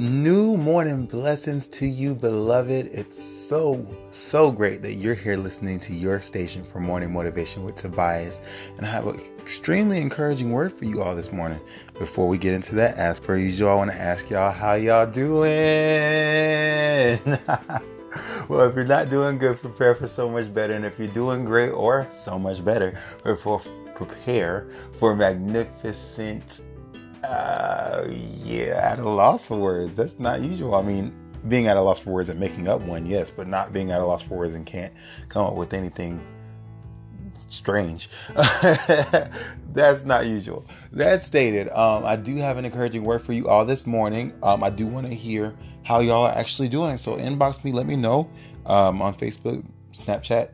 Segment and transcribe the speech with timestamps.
[0.00, 2.88] New morning blessings to you, beloved.
[2.92, 7.74] It's so, so great that you're here listening to your station for Morning Motivation with
[7.74, 8.40] Tobias.
[8.76, 11.58] And I have an extremely encouraging word for you all this morning.
[11.98, 15.04] Before we get into that, as per usual, I want to ask y'all how y'all
[15.04, 15.48] doing?
[18.48, 20.74] well, if you're not doing good, prepare for so much better.
[20.74, 26.62] And if you're doing great or so much better, prepare for magnificent
[27.28, 29.92] uh, yeah, at a loss for words.
[29.92, 30.74] That's not usual.
[30.74, 31.14] I mean,
[31.46, 34.00] being at a loss for words and making up one, yes, but not being at
[34.00, 34.92] a loss for words and can't
[35.28, 36.20] come up with anything
[37.46, 38.08] strange.
[39.72, 40.64] That's not usual.
[40.92, 44.32] That stated, um, I do have an encouraging word for you all this morning.
[44.42, 46.96] Um, I do want to hear how y'all are actually doing.
[46.96, 48.30] So inbox me, let me know
[48.66, 50.50] um, on Facebook, Snapchat,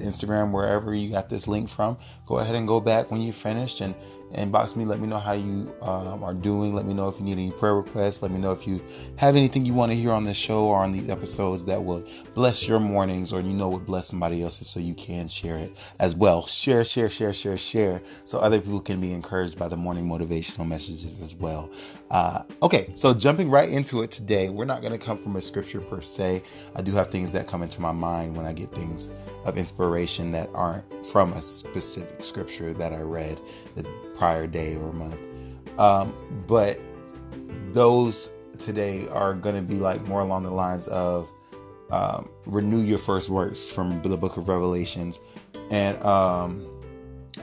[0.00, 1.96] Instagram, wherever you got this link from.
[2.26, 3.94] Go ahead and go back when you're finished and
[4.32, 4.84] inbox me.
[4.84, 6.74] Let me know how you um, are doing.
[6.74, 8.22] Let me know if you need any prayer requests.
[8.22, 8.82] Let me know if you
[9.16, 12.04] have anything you want to hear on this show or on these episodes that will
[12.34, 15.76] bless your mornings or you know would bless somebody else's so you can share it
[15.98, 16.46] as well.
[16.46, 20.66] Share, share, share, share, share so other people can be encouraged by the morning motivational
[20.66, 21.70] messages as well.
[22.10, 25.42] Uh, okay, so jumping right into it today, we're not going to come from a
[25.42, 26.42] scripture per se.
[26.74, 29.10] I do have things that come into my mind when I get things
[29.44, 33.40] of inspiration that aren't from a specific scripture that I read
[33.74, 35.18] the prior day or month.
[35.78, 36.14] Um,
[36.46, 36.78] but
[37.72, 41.28] those today are going to be like more along the lines of
[41.90, 45.18] um, renew your first works from the book of Revelations.
[45.70, 46.66] And um,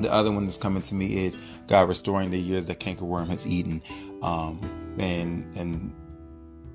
[0.00, 3.46] the other one that's coming to me is God restoring the years that cankerworm has
[3.46, 3.82] eaten,
[4.22, 4.60] um,
[4.98, 5.94] and and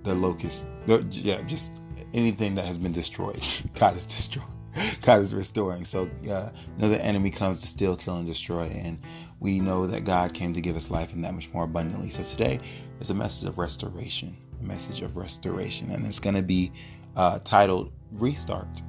[0.04, 1.72] the locust, yeah, just
[2.14, 3.42] anything that has been destroyed.
[3.76, 4.55] God is destroyed.
[5.02, 5.86] God is restoring.
[5.86, 9.00] So uh, another enemy comes to steal, kill, and destroy, and
[9.40, 12.10] we know that God came to give us life and that much more abundantly.
[12.10, 12.60] So today
[13.00, 16.72] is a message of restoration, a message of restoration, and it's going to be
[17.16, 18.82] uh, titled "Restart."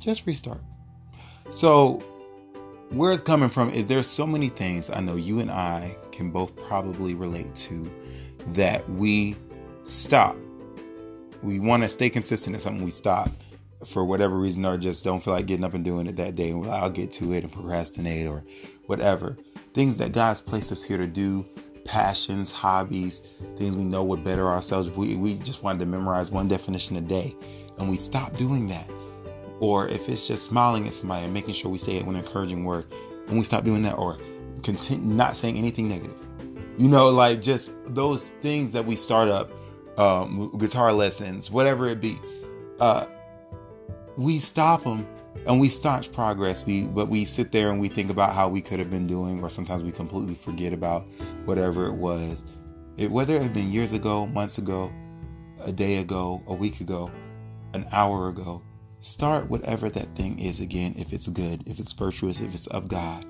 [0.00, 0.60] Just restart.
[1.50, 2.02] So
[2.90, 6.30] where it's coming from is there's so many things I know you and I can
[6.30, 7.90] both probably relate to
[8.48, 9.36] that we
[9.82, 10.36] stop.
[11.42, 13.30] We want to stay consistent in something we stop
[13.84, 16.50] for whatever reason or just don't feel like getting up and doing it that day
[16.50, 18.44] and I'll get to it and procrastinate or
[18.86, 19.36] whatever.
[19.72, 21.46] Things that God's placed us here to do,
[21.84, 23.22] passions, hobbies,
[23.56, 24.90] things we know would better ourselves.
[24.90, 27.34] we, we just wanted to memorize one definition a day
[27.78, 28.88] and we stop doing that.
[29.60, 32.22] Or if it's just smiling at somebody and making sure we say it with an
[32.24, 32.86] encouraging word
[33.28, 34.18] and we stop doing that or
[34.62, 36.16] continue not saying anything negative.
[36.76, 39.50] You know, like just those things that we start up,
[39.98, 42.18] um, guitar lessons, whatever it be.
[42.78, 43.04] Uh,
[44.20, 45.06] we stop them
[45.46, 46.66] and we staunch progress.
[46.66, 49.42] We but we sit there and we think about how we could have been doing
[49.42, 51.08] or sometimes we completely forget about
[51.46, 52.44] whatever it was.
[52.98, 54.92] It, whether it had been years ago months ago
[55.64, 57.10] a day ago a week ago
[57.72, 58.62] an hour ago
[59.00, 62.88] start whatever that thing is again if it's good if it's virtuous if it's of
[62.88, 63.24] god.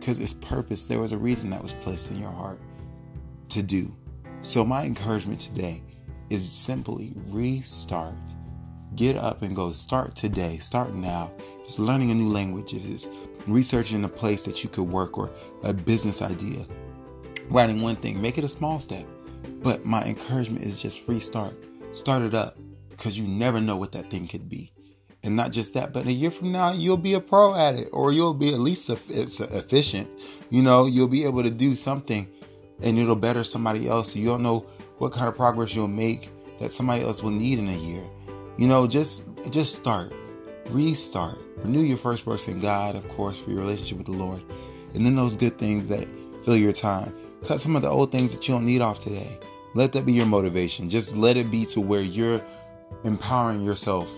[0.00, 0.86] Because its purpose.
[0.86, 2.60] There was a reason that was placed in your heart
[3.50, 3.94] to do.
[4.40, 5.84] So my encouragement today
[6.30, 8.16] is simply restart
[8.96, 9.72] Get up and go.
[9.72, 10.58] Start today.
[10.58, 11.32] Start now.
[11.38, 13.08] If it's learning a new language, if it's
[13.46, 15.30] researching a place that you could work or
[15.62, 16.66] a business idea,
[17.48, 19.06] writing one thing, make it a small step.
[19.62, 21.54] But my encouragement is just restart.
[21.92, 22.58] Start it up
[22.90, 24.72] because you never know what that thing could be.
[25.24, 27.88] And not just that, but a year from now, you'll be a pro at it
[27.92, 30.08] or you'll be at least efficient.
[30.50, 32.28] You know, you'll be able to do something
[32.82, 34.16] and it'll better somebody else.
[34.16, 34.66] You don't know
[34.98, 38.02] what kind of progress you'll make that somebody else will need in a year.
[38.56, 40.12] You know, just just start,
[40.68, 44.42] restart, renew your first works in God, of course, for your relationship with the Lord,
[44.94, 46.06] and then those good things that
[46.44, 47.14] fill your time.
[47.44, 49.38] Cut some of the old things that you don't need off today.
[49.74, 50.88] Let that be your motivation.
[50.88, 52.40] Just let it be to where you're
[53.04, 54.08] empowering yourself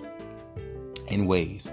[1.09, 1.73] in ways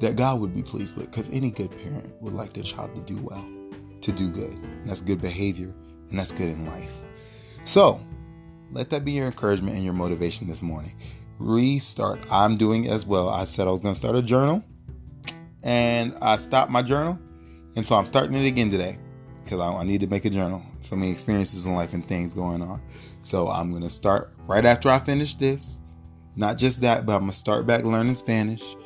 [0.00, 1.10] that God would be pleased with.
[1.10, 3.48] Because any good parent would like their child to do well,
[4.00, 4.54] to do good.
[4.54, 5.72] And that's good behavior,
[6.10, 6.90] and that's good in life.
[7.64, 8.00] So,
[8.72, 10.94] let that be your encouragement and your motivation this morning
[11.42, 12.24] restart.
[12.30, 13.28] I'm doing as well.
[13.28, 14.64] I said I was going to start a journal
[15.62, 17.18] and I stopped my journal.
[17.76, 18.98] And so I'm starting it again today
[19.42, 20.62] because I, I, need to make a journal.
[20.80, 22.82] So many experiences in life and things going on.
[23.20, 25.80] So I'm going to start right after I finish this.
[26.36, 28.76] Not just that, but I'm going to start back learning Spanish.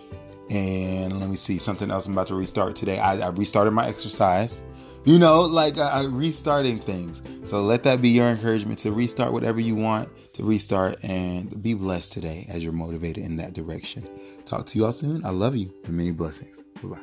[0.51, 2.99] And let me see something else I'm about to restart today.
[2.99, 4.65] I, I restarted my exercise.
[5.07, 7.23] You know, like uh, restarting things.
[7.45, 11.75] So let that be your encouragement to restart whatever you want to restart and be
[11.75, 14.05] blessed today as you're motivated in that direction.
[14.45, 15.25] Talk to you all soon.
[15.25, 16.65] I love you and many blessings.
[16.83, 17.01] Bye bye.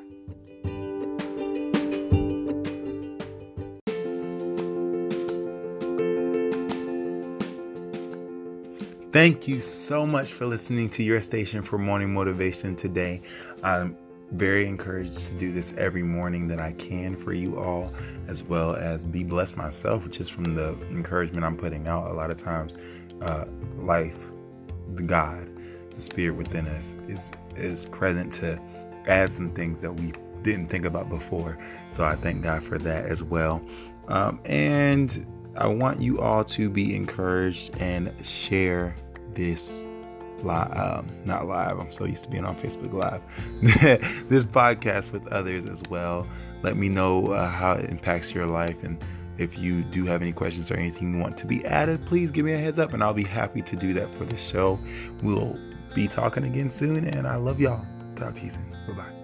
[9.13, 13.21] Thank you so much for listening to your station for morning motivation today.
[13.63, 13.95] I'm
[14.33, 17.94] very encouraged to do this every morning that I can for you all,
[18.27, 22.09] as well as be blessed myself just from the encouragement I'm putting out.
[22.09, 22.75] A lot of times,
[23.21, 23.45] uh,
[23.77, 24.18] life,
[24.95, 25.50] the God,
[25.95, 28.59] the Spirit within us is is present to
[29.06, 31.57] add some things that we didn't think about before.
[31.89, 33.63] So I thank God for that as well.
[34.07, 35.25] Um, and
[35.56, 38.95] I want you all to be encouraged and share
[39.36, 39.86] this
[40.43, 41.79] live, um, not live.
[41.79, 43.21] I'm so used to being on Facebook Live.
[44.29, 46.27] this podcast with others as well.
[46.61, 49.03] Let me know uh, how it impacts your life, and
[49.37, 52.45] if you do have any questions or anything you want to be added, please give
[52.45, 54.79] me a heads up, and I'll be happy to do that for the show.
[55.21, 55.57] We'll
[55.95, 57.85] be talking again soon, and I love y'all.
[58.15, 58.69] Talk to you soon.
[58.87, 59.22] Bye bye.